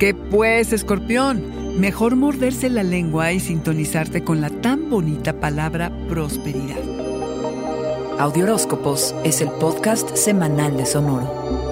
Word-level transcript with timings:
¿Qué 0.00 0.14
pues, 0.14 0.72
escorpión? 0.72 1.78
Mejor 1.78 2.16
morderse 2.16 2.70
la 2.70 2.82
lengua 2.82 3.32
y 3.32 3.38
sintonizarte 3.38 4.24
con 4.24 4.40
la 4.40 4.48
tan 4.48 4.88
bonita 4.88 5.34
palabra 5.34 5.92
prosperidad. 6.08 6.78
Audioróscopos 8.18 9.14
es 9.24 9.42
el 9.42 9.50
podcast 9.50 10.16
semanal 10.16 10.78
de 10.78 10.86
Sonoro. 10.86 11.69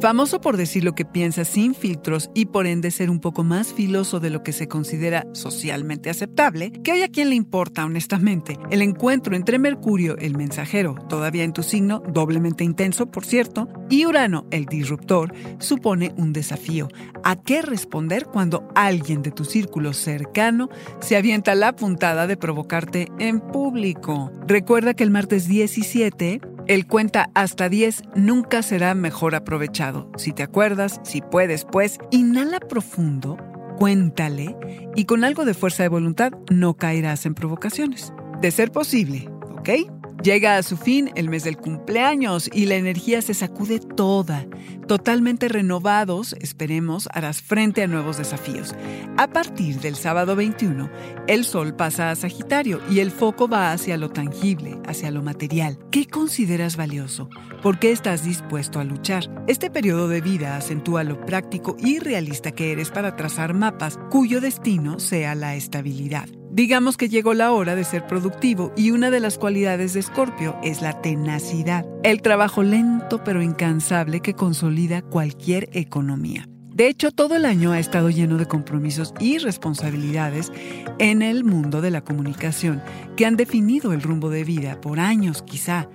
Famoso 0.00 0.40
por 0.40 0.56
decir 0.56 0.84
lo 0.84 0.94
que 0.94 1.04
piensa 1.04 1.44
sin 1.44 1.74
filtros 1.74 2.30
y 2.32 2.46
por 2.46 2.68
ende 2.68 2.92
ser 2.92 3.10
un 3.10 3.18
poco 3.18 3.42
más 3.42 3.72
filoso 3.72 4.20
de 4.20 4.30
lo 4.30 4.44
que 4.44 4.52
se 4.52 4.68
considera 4.68 5.26
socialmente 5.32 6.08
aceptable, 6.08 6.70
que 6.70 6.92
hay 6.92 7.02
a 7.02 7.08
quien 7.08 7.30
le 7.30 7.34
importa 7.34 7.84
honestamente. 7.84 8.56
El 8.70 8.82
encuentro 8.82 9.34
entre 9.34 9.58
Mercurio, 9.58 10.16
el 10.18 10.36
mensajero, 10.36 10.94
todavía 11.08 11.42
en 11.42 11.52
tu 11.52 11.64
signo, 11.64 12.00
doblemente 12.12 12.62
intenso 12.62 13.06
por 13.06 13.24
cierto, 13.24 13.66
y 13.90 14.06
Urano, 14.06 14.46
el 14.52 14.66
disruptor, 14.66 15.34
supone 15.58 16.14
un 16.16 16.32
desafío. 16.32 16.86
¿A 17.24 17.34
qué 17.42 17.60
responder 17.60 18.26
cuando 18.26 18.68
alguien 18.76 19.22
de 19.22 19.32
tu 19.32 19.44
círculo 19.44 19.92
cercano 19.92 20.68
se 21.00 21.16
avienta 21.16 21.56
la 21.56 21.74
puntada 21.74 22.28
de 22.28 22.36
provocarte 22.36 23.08
en 23.18 23.40
público? 23.40 24.30
Recuerda 24.46 24.94
que 24.94 25.02
el 25.02 25.10
martes 25.10 25.48
17 25.48 26.40
el 26.68 26.86
cuenta 26.86 27.30
hasta 27.34 27.68
10 27.68 28.02
nunca 28.14 28.62
será 28.62 28.94
mejor 28.94 29.34
aprovechado. 29.34 30.10
Si 30.16 30.32
te 30.32 30.42
acuerdas, 30.42 31.00
si 31.02 31.22
puedes, 31.22 31.64
pues, 31.64 31.98
inhala 32.10 32.60
profundo, 32.60 33.38
cuéntale 33.78 34.56
y 34.94 35.06
con 35.06 35.24
algo 35.24 35.44
de 35.44 35.54
fuerza 35.54 35.82
de 35.82 35.88
voluntad 35.88 36.32
no 36.50 36.74
caerás 36.74 37.26
en 37.26 37.34
provocaciones. 37.34 38.12
De 38.40 38.50
ser 38.50 38.70
posible, 38.70 39.28
¿ok? 39.58 39.97
Llega 40.22 40.56
a 40.56 40.64
su 40.64 40.76
fin 40.76 41.10
el 41.14 41.28
mes 41.28 41.44
del 41.44 41.56
cumpleaños 41.56 42.50
y 42.52 42.66
la 42.66 42.74
energía 42.74 43.22
se 43.22 43.34
sacude 43.34 43.78
toda. 43.78 44.46
Totalmente 44.88 45.48
renovados, 45.48 46.34
esperemos, 46.40 47.08
harás 47.12 47.40
frente 47.40 47.84
a 47.84 47.86
nuevos 47.86 48.18
desafíos. 48.18 48.74
A 49.16 49.28
partir 49.28 49.78
del 49.80 49.94
sábado 49.94 50.34
21, 50.34 50.90
el 51.28 51.44
sol 51.44 51.76
pasa 51.76 52.10
a 52.10 52.16
Sagitario 52.16 52.80
y 52.90 52.98
el 52.98 53.12
foco 53.12 53.48
va 53.48 53.72
hacia 53.72 53.96
lo 53.96 54.10
tangible, 54.10 54.80
hacia 54.86 55.12
lo 55.12 55.22
material. 55.22 55.78
¿Qué 55.92 56.06
consideras 56.06 56.76
valioso? 56.76 57.28
¿Por 57.62 57.78
qué 57.78 57.92
estás 57.92 58.24
dispuesto 58.24 58.80
a 58.80 58.84
luchar? 58.84 59.30
Este 59.46 59.70
periodo 59.70 60.08
de 60.08 60.20
vida 60.20 60.56
acentúa 60.56 61.04
lo 61.04 61.24
práctico 61.24 61.76
y 61.78 62.00
realista 62.00 62.50
que 62.50 62.72
eres 62.72 62.90
para 62.90 63.14
trazar 63.14 63.54
mapas 63.54 63.98
cuyo 64.10 64.40
destino 64.40 64.98
sea 64.98 65.36
la 65.36 65.54
estabilidad. 65.54 66.28
Digamos 66.58 66.96
que 66.96 67.08
llegó 67.08 67.34
la 67.34 67.52
hora 67.52 67.76
de 67.76 67.84
ser 67.84 68.04
productivo 68.08 68.72
y 68.76 68.90
una 68.90 69.12
de 69.12 69.20
las 69.20 69.38
cualidades 69.38 69.92
de 69.92 70.00
Escorpio 70.00 70.58
es 70.64 70.82
la 70.82 71.00
tenacidad, 71.00 71.86
el 72.02 72.20
trabajo 72.20 72.64
lento 72.64 73.22
pero 73.22 73.42
incansable 73.42 74.18
que 74.18 74.34
consolida 74.34 75.02
cualquier 75.02 75.68
economía. 75.72 76.48
De 76.74 76.88
hecho, 76.88 77.12
todo 77.12 77.36
el 77.36 77.44
año 77.44 77.70
ha 77.70 77.78
estado 77.78 78.10
lleno 78.10 78.38
de 78.38 78.46
compromisos 78.46 79.14
y 79.20 79.38
responsabilidades 79.38 80.50
en 80.98 81.22
el 81.22 81.44
mundo 81.44 81.80
de 81.80 81.92
la 81.92 82.00
comunicación 82.00 82.82
que 83.16 83.24
han 83.24 83.36
definido 83.36 83.92
el 83.92 84.02
rumbo 84.02 84.28
de 84.28 84.42
vida 84.42 84.80
por 84.80 84.98
años 84.98 85.42
quizá. 85.42 85.88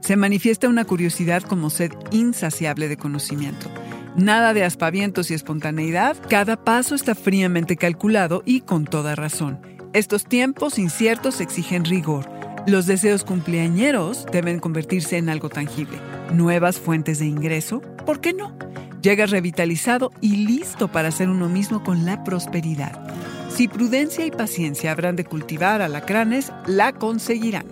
Se 0.00 0.16
manifiesta 0.16 0.68
una 0.68 0.84
curiosidad 0.84 1.42
como 1.44 1.70
sed 1.70 1.92
insaciable 2.10 2.88
de 2.88 2.98
conocimiento. 2.98 3.70
Nada 4.16 4.52
de 4.52 4.64
aspavientos 4.64 5.30
y 5.30 5.34
espontaneidad, 5.34 6.14
cada 6.28 6.62
paso 6.62 6.94
está 6.94 7.14
fríamente 7.14 7.76
calculado 7.76 8.42
y 8.44 8.60
con 8.60 8.84
toda 8.84 9.14
razón. 9.14 9.79
Estos 9.92 10.24
tiempos 10.24 10.78
inciertos 10.78 11.40
exigen 11.40 11.84
rigor. 11.84 12.30
Los 12.64 12.86
deseos 12.86 13.24
cumpleañeros 13.24 14.24
deben 14.30 14.60
convertirse 14.60 15.16
en 15.16 15.28
algo 15.28 15.48
tangible. 15.48 15.98
Nuevas 16.32 16.78
fuentes 16.78 17.18
de 17.18 17.26
ingreso, 17.26 17.80
¿por 18.06 18.20
qué 18.20 18.32
no? 18.32 18.56
Llegas 19.02 19.30
revitalizado 19.30 20.12
y 20.20 20.46
listo 20.46 20.92
para 20.92 21.08
hacer 21.08 21.28
uno 21.28 21.48
mismo 21.48 21.82
con 21.82 22.06
la 22.06 22.22
prosperidad. 22.22 23.04
Si 23.48 23.66
prudencia 23.66 24.24
y 24.24 24.30
paciencia 24.30 24.92
habrán 24.92 25.16
de 25.16 25.24
cultivar 25.24 25.82
alacranes, 25.82 26.52
la 26.68 26.92
conseguirán. 26.92 27.66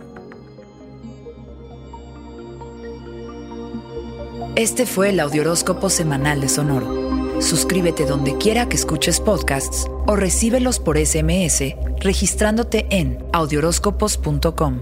Este 4.56 4.86
fue 4.86 5.10
el 5.10 5.20
Audioróscopo 5.20 5.88
Semanal 5.88 6.40
de 6.40 6.48
Sonoro. 6.48 7.40
Suscríbete 7.40 8.06
donde 8.06 8.36
quiera 8.38 8.68
que 8.68 8.74
escuches 8.74 9.20
podcasts 9.20 9.86
o 10.08 10.16
recíbelos 10.16 10.80
por 10.80 10.98
SMS 10.98 11.76
registrándote 12.00 12.86
en 12.90 13.24
audioróscopos.com. 13.32 14.80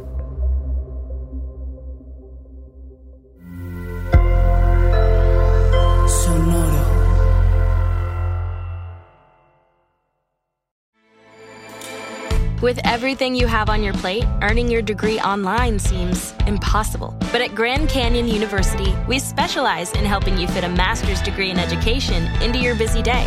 Sonoro. 6.09 6.87
With 12.63 12.81
everything 12.85 13.35
you 13.35 13.47
have 13.47 13.69
on 13.69 13.83
your 13.83 13.93
plate, 13.95 14.25
earning 14.43 14.71
your 14.71 14.83
degree 14.83 15.21
online 15.21 15.79
seems 15.79 16.35
impossible. 16.47 17.15
But 17.31 17.41
at 17.41 17.55
Grand 17.55 17.89
Canyon 17.89 18.29
University, 18.29 18.95
we 19.07 19.19
specialize 19.19 19.93
in 19.93 20.05
helping 20.05 20.39
you 20.39 20.49
fit 20.49 20.65
a 20.65 20.69
master's 20.69 21.21
degree 21.23 21.51
in 21.51 21.59
education 21.59 22.25
into 22.43 22.59
your 22.59 22.75
busy 22.75 23.03
day. 23.03 23.27